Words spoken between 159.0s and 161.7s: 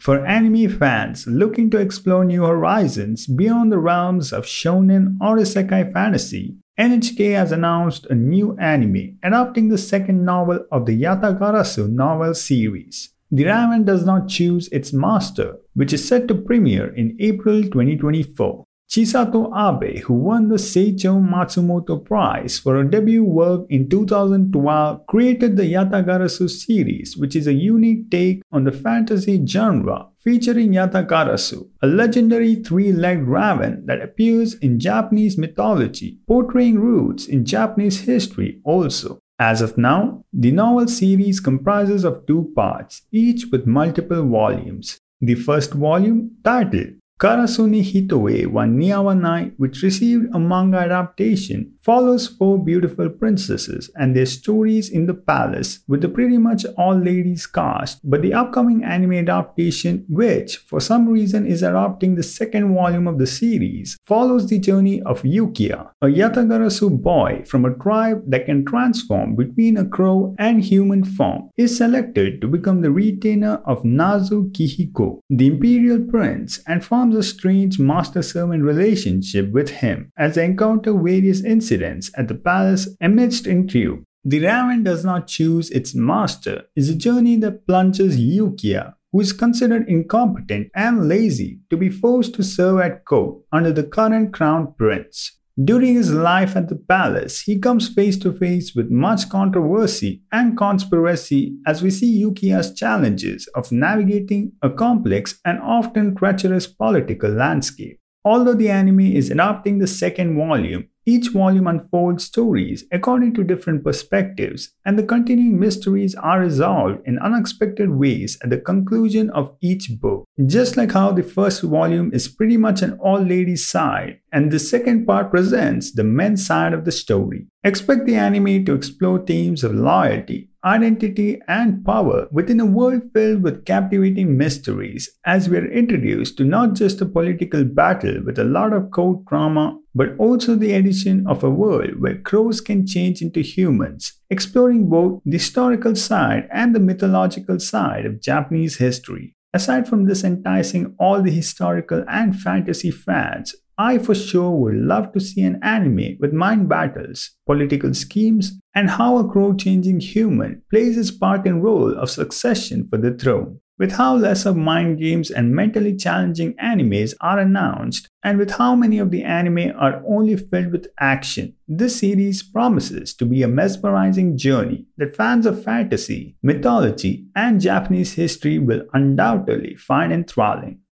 a crow changing human plays its part in